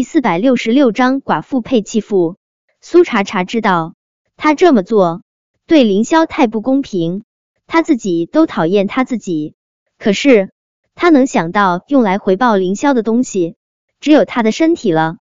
[0.00, 2.38] 第四百六十六章寡妇配弃妇。
[2.80, 3.92] 苏茶茶知道
[4.34, 5.20] 他这么做
[5.66, 7.22] 对凌霄太不公平，
[7.66, 9.56] 他自己都讨厌他自己。
[9.98, 10.52] 可是
[10.94, 13.56] 他能想到用来回报凌霄的东西，
[14.00, 15.18] 只有他的身体了。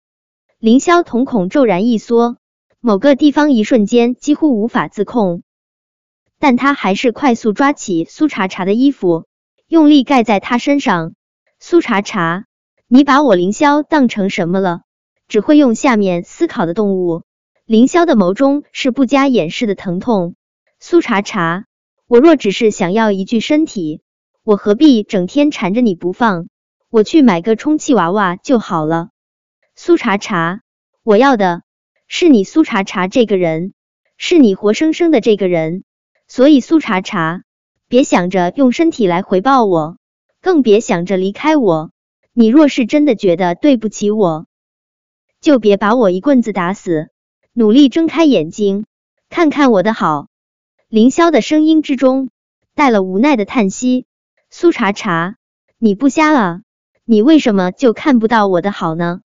[0.59, 2.37] 凌霄瞳孔骤然一缩，
[2.79, 5.41] 某个地方一瞬间几乎无法自控，
[6.37, 9.25] 但他还是快速抓起苏茶茶的衣服，
[9.67, 11.15] 用力盖在他身上。
[11.59, 12.45] 苏茶茶。
[12.89, 14.83] 你把我凌霄当成什么了？
[15.27, 17.23] 只会用下面思考的动物。
[17.65, 20.35] 凌霄的眸中是不加掩饰的疼痛。
[20.79, 21.65] 苏茶茶，
[22.07, 23.99] 我若只是想要一具身体，
[24.41, 26.47] 我何必整天缠着你不放？
[26.89, 29.09] 我去买个充气娃娃就好了。
[29.75, 30.61] 苏茶茶，
[31.03, 31.63] 我要的
[32.07, 33.73] 是你苏茶茶这个人，
[34.15, 35.83] 是你活生生的这个人。
[36.29, 37.43] 所以苏茶茶，
[37.89, 39.97] 别想着用身体来回报我，
[40.41, 41.91] 更别想着离开我。
[42.39, 44.45] 你若是真的觉得对不起我，
[45.41, 47.09] 就别把我一棍子打死。
[47.51, 48.85] 努力睁开眼睛，
[49.27, 50.27] 看看我的好。
[50.87, 52.29] 凌霄的声音之中
[52.75, 54.05] 带了无奈的叹息。
[54.51, 55.37] 苏茶茶，
[55.79, 56.61] 你不瞎了？
[57.05, 59.21] 你为什么就看不到我的好呢？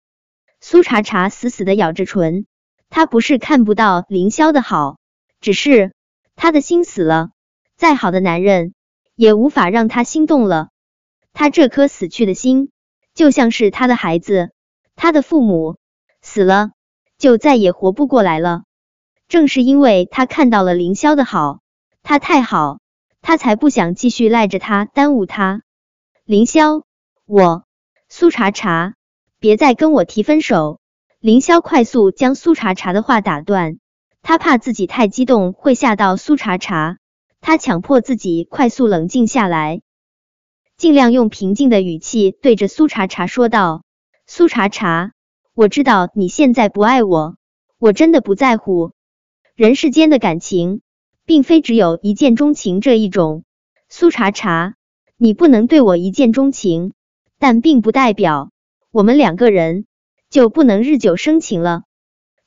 [0.61, 2.47] 苏茶茶死死的咬着唇，
[2.91, 5.01] 他不是看不到凌霄的好，
[5.41, 5.93] 只是
[6.37, 7.31] 他的心死了。
[7.77, 8.73] 再好的男人
[9.17, 10.69] 也无法让他心动了。
[11.33, 12.71] 他这颗死去的心。
[13.15, 14.51] 就像是他的孩子，
[14.97, 15.77] 他的父母
[16.23, 16.71] 死了，
[17.19, 18.63] 就再也活不过来了。
[19.29, 21.61] 正是因为他看到了凌霄的好，
[22.03, 22.81] 他太好，
[23.21, 25.63] 他才不想继续赖着他，耽误他。
[26.25, 26.83] 凌霄，
[27.27, 27.65] 我
[28.09, 28.95] 苏茶茶，
[29.39, 30.81] 别再跟我提分手。
[31.21, 33.79] 凌霄快速将苏茶茶的话打断，
[34.23, 36.99] 他怕自己太激动会吓到苏茶茶，
[37.41, 39.83] 他强迫自己快速冷静下来。
[40.81, 43.83] 尽量用平静的语气对着苏茶茶说道
[44.27, 45.13] ：“苏茶茶，
[45.53, 47.37] 我知道你现在不爱我，
[47.79, 48.93] 我真的不在乎。
[49.55, 50.81] 人世间的感情，
[51.27, 53.45] 并非只有一见钟情这一种。
[53.91, 54.77] 苏茶茶，
[55.19, 56.95] 你不能对我一见钟情，
[57.39, 58.51] 但并不代表
[58.91, 59.85] 我们两个人
[60.31, 61.83] 就不能日久生情了。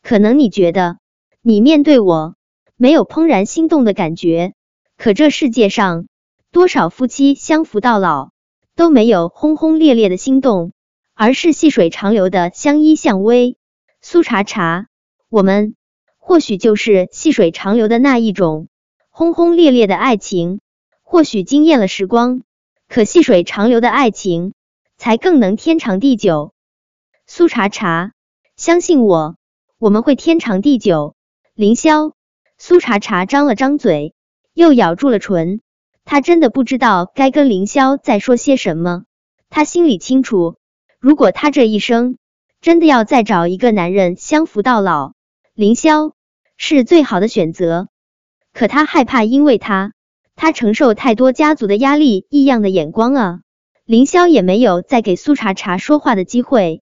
[0.02, 0.98] 可能你觉得
[1.44, 2.36] 你面对我
[2.78, 4.56] 没有怦然心动的感觉，
[4.98, 6.08] 可这世界上……”
[6.54, 8.30] 多少夫妻相扶到老
[8.76, 10.72] 都没有轰轰烈烈的心动，
[11.16, 13.56] 而是细水长流的相依相偎。
[14.02, 14.86] 苏茶茶，
[15.30, 15.74] 我们
[16.20, 18.68] 或许就是细水长流的那一种。
[19.10, 20.60] 轰轰烈烈的爱情
[21.02, 22.44] 或许惊艳了时光，
[22.88, 24.54] 可细水长流的爱情
[24.96, 26.54] 才更能天长地久。
[27.26, 28.14] 苏茶茶，
[28.56, 29.38] 相信我，
[29.80, 31.16] 我们会天长地久。
[31.56, 32.12] 凌霄，
[32.60, 34.14] 苏茶茶张了张嘴，
[34.54, 35.62] 又咬住了唇。
[36.06, 39.04] 他真的不知道该跟凌霄再说些什么。
[39.50, 40.58] 他心里清楚，
[41.00, 42.18] 如果他这一生
[42.62, 45.14] 真的要再找一个男人相扶到老，
[45.54, 46.14] 凌霄
[46.58, 47.88] 是最好的选择。
[48.54, 49.94] 可他害怕，因为他
[50.36, 53.40] 他承受太多家族的压力、异样的眼光啊！
[53.86, 56.82] 凌霄也没有再给苏茶茶说话的机会。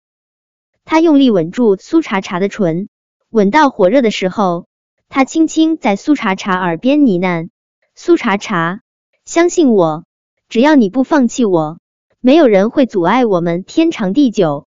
[0.86, 2.88] 他用力吻住苏茶茶的唇，
[3.30, 4.68] 吻到火热的时候，
[5.10, 7.50] 他轻轻在苏茶茶耳边呢喃
[7.96, 8.82] ：“苏茶茶。”
[9.26, 10.04] 相信我，
[10.50, 11.80] 只要你不放弃我，
[12.20, 14.68] 没有人会阻碍我们天长地久。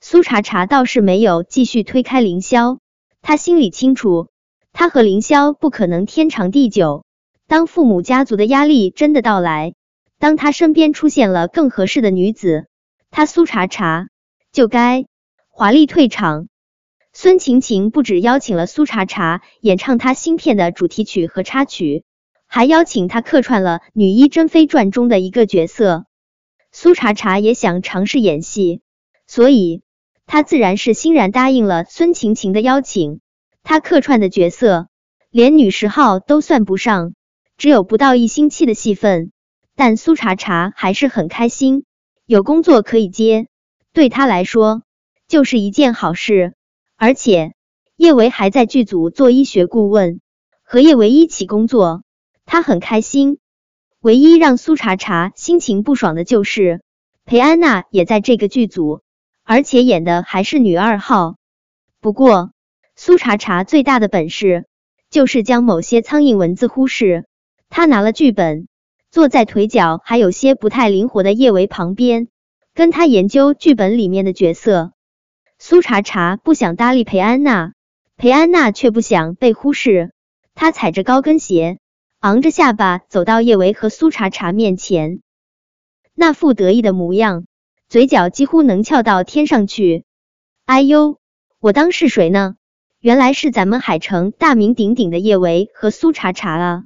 [0.00, 2.78] 苏茶茶倒是没有继续推开凌霄，
[3.22, 4.26] 他心里清楚，
[4.72, 7.04] 他和凌霄不可能天长地久。
[7.46, 9.74] 当父母家族的压力真的到来，
[10.18, 12.66] 当他身边出现了更合适的女子，
[13.12, 14.08] 他苏茶茶
[14.50, 15.06] 就该
[15.50, 16.48] 华丽退场。
[17.12, 22.02] 孙晴晴不止邀请了苏茶茶演唱他新片的主题曲和插曲。
[22.54, 26.06] 还邀请他客串了《女医珍妃传》中的一个角色。
[26.70, 28.80] 苏茶茶也想尝试演戏，
[29.26, 29.82] 所以
[30.24, 33.18] 他自然是欣然答应了孙晴晴的邀请。
[33.64, 34.86] 他客串的角色
[35.30, 37.14] 连女十号都算不上，
[37.56, 39.32] 只有不到一星期的戏份，
[39.74, 41.84] 但苏茶茶还是很开心，
[42.24, 43.48] 有工作可以接，
[43.92, 44.84] 对他来说
[45.26, 46.54] 就是一件好事。
[46.94, 47.54] 而且
[47.96, 50.20] 叶维还在剧组做医学顾问，
[50.62, 52.04] 和叶维一起工作。
[52.46, 53.38] 他很开心，
[54.00, 56.82] 唯一让苏茶茶心情不爽的就是
[57.24, 59.00] 裴安娜也在这个剧组，
[59.42, 61.36] 而且演的还是女二号。
[62.00, 62.52] 不过
[62.96, 64.66] 苏茶茶最大的本事
[65.10, 67.24] 就是将某些苍蝇蚊子忽视。
[67.70, 68.68] 他拿了剧本，
[69.10, 72.28] 坐在腿脚还有些不太灵活的叶维旁边，
[72.72, 74.92] 跟他研究剧本里面的角色。
[75.58, 77.72] 苏茶茶不想搭理裴安娜，
[78.16, 80.12] 裴安娜却不想被忽视。
[80.54, 81.78] 她踩着高跟鞋。
[82.24, 85.20] 昂着下巴走到叶维和苏茶茶面前，
[86.14, 87.44] 那副得意的模样，
[87.90, 90.06] 嘴角几乎能翘到天上去。
[90.64, 91.18] 哎呦，
[91.60, 92.54] 我当是谁呢？
[92.98, 96.84] 原来是咱们海城大名鼎鼎的叶维和苏茶茶啊！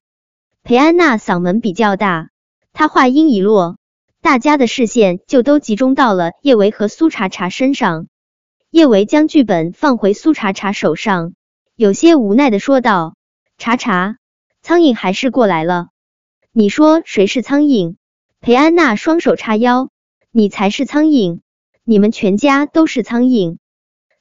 [0.65, 2.31] 裴安娜嗓门比较大，
[2.73, 3.77] 她话音一落，
[4.21, 8.09] 大家的视线就都集中到了叶维和苏茶茶身上。
[8.73, 11.35] 叶维将剧本放回苏茶茶手上，
[11.77, 13.15] 有些无奈的说道
[13.57, 14.18] ：“茶茶，
[14.69, 15.89] 苍蝇还是过来了。
[16.53, 17.97] 你说谁是苍蝇？”
[18.43, 19.89] 裴安娜双手叉腰
[20.31, 21.41] ：“你才是苍蝇，
[21.85, 23.57] 你们全家都是苍蝇。”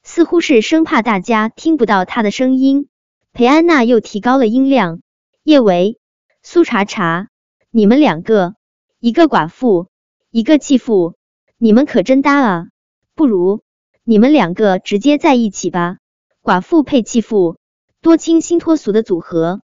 [0.02, 2.88] 似乎是生怕大家听不到他的声音，
[3.34, 5.02] 裴安娜又提高了音量
[5.44, 5.98] ：“叶维、
[6.42, 7.28] 苏茶茶，
[7.70, 8.54] 你们两个，
[9.00, 9.88] 一个寡妇，
[10.30, 11.16] 一个继父，
[11.58, 12.68] 你们可真搭啊！
[13.14, 13.62] 不如
[14.02, 15.98] 你们两个直接在一起吧，
[16.42, 17.58] 寡妇配继父，
[18.00, 19.60] 多清新脱俗的组合。”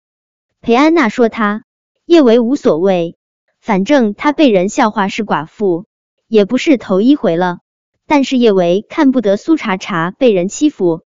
[0.64, 1.66] 裴安娜说：“她
[2.06, 3.18] 叶维无所谓，
[3.60, 5.88] 反正他被人笑话是寡妇，
[6.30, 7.60] 也不是头一回了。”
[8.08, 11.04] 但是叶维看不得苏茶茶被人欺负，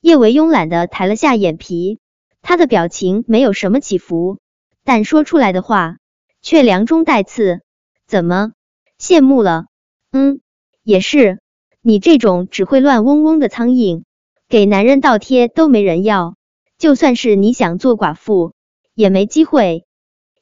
[0.00, 2.00] 叶维慵懒的抬了下眼皮，
[2.42, 4.38] 他的表情没有什么起伏，
[4.82, 5.98] 但说出来的话
[6.42, 7.60] 却凉中带刺。
[8.04, 8.50] 怎么？
[8.98, 9.66] 羡慕了？
[10.10, 10.40] 嗯，
[10.82, 11.38] 也是，
[11.82, 14.02] 你这种只会乱嗡嗡的苍蝇，
[14.48, 16.34] 给男人倒贴都没人要，
[16.78, 18.54] 就算是你想做寡妇
[18.98, 19.84] 也没机会。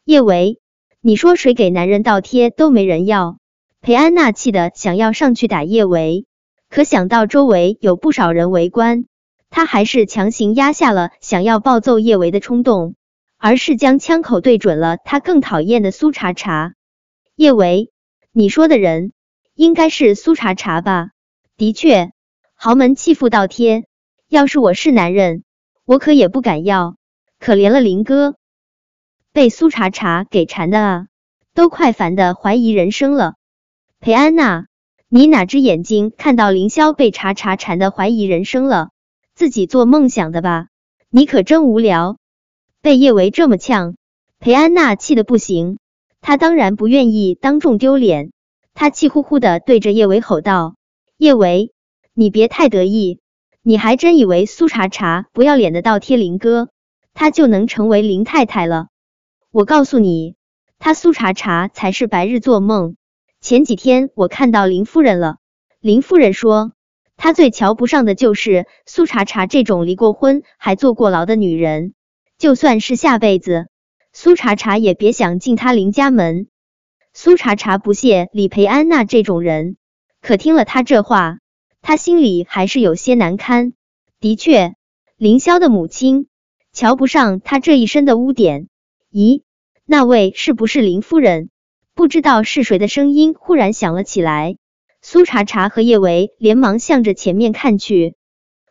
[0.06, 0.60] 叶维，
[1.02, 3.36] 你说谁给男人倒贴都没人要？
[3.82, 6.24] 裴安娜气得想要上去打叶维，
[6.70, 9.04] 可想到周围有不少人围观，
[9.50, 12.94] 她还是强行压下了想要暴揍叶维的冲动，
[13.36, 16.72] 而是将枪口对准了他更讨厌的苏茶茶。
[17.34, 17.90] 叶维，
[18.32, 19.12] 你说的人
[19.54, 21.10] 应该是苏茶茶吧？
[21.58, 22.10] 的确，
[22.54, 23.84] 豪门弃妇倒贴，
[24.30, 25.44] 要是我是男人，
[25.84, 26.96] 我可也不敢要。
[27.38, 28.36] 可怜了林哥，
[29.36, 31.06] 被苏茶茶给缠的啊，
[31.52, 33.34] 都快烦的怀疑人生了。
[34.00, 34.64] 裴安娜，
[35.10, 38.88] 你哪只眼睛看到凌霄被茶茶缠的怀疑人生了？
[39.34, 40.68] 自己做梦想的吧？
[41.10, 42.16] 你可真无聊！
[42.80, 43.96] 被叶维这么呛，
[44.38, 45.76] 裴安娜气得不行。
[46.22, 48.32] 她当然不愿意当众丢脸，
[48.72, 50.76] 她气呼呼的对着叶维吼道
[51.18, 51.72] ：“叶维，
[52.14, 53.20] 你别太得意，
[53.60, 56.70] 你还真以为苏茶茶不要脸的倒贴林哥，
[57.12, 58.86] 她就能成为林太太了？
[59.56, 60.34] 我告诉你，
[60.78, 62.94] 她苏茶茶才是白日做梦。”
[63.40, 65.38] 前几天我看到林夫人了，
[65.80, 66.72] 林夫人说，
[67.16, 71.94] 她最瞧不上的就是苏茶茶这种离过婚还坐过牢的女人，
[72.36, 73.68] 就算是下辈子，
[74.12, 76.48] 苏茶茶也别想进她林家门。
[77.14, 79.78] 苏茶茶不屑李培安娜这种人，
[80.20, 81.38] 可听了她这话，
[81.80, 83.72] 她心里还是有些难堪。
[84.20, 84.74] 的确，
[85.16, 86.28] 凌霄的母亲
[86.74, 88.68] 瞧不上他这一身的污点。
[89.12, 89.44] 咦，
[89.88, 91.48] 那位是不是林夫人？
[91.94, 94.56] 不知道是谁的声音忽然响了起来，
[95.00, 98.16] 苏茶茶和叶维连忙向着前面看去，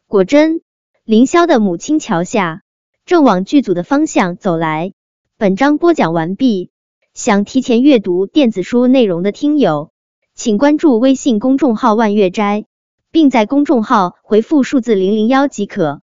[0.07, 0.59] 果真，
[1.05, 2.63] 林霄的母亲桥下
[3.05, 4.91] 正往剧组的方向走来。
[5.37, 6.69] 本章播讲完毕，
[7.13, 9.91] 想提前阅读电子书内容的听友，
[10.35, 12.65] 请关注微信公众号万月斋，
[13.09, 16.01] 并在公众号回复数字零零幺即可。